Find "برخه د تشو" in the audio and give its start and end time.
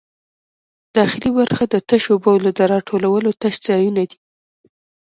1.39-2.13